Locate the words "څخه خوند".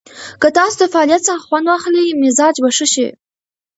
1.27-1.65